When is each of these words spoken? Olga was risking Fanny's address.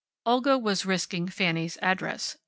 Olga 0.25 0.57
was 0.57 0.83
risking 0.83 1.27
Fanny's 1.27 1.77
address. 1.79 2.35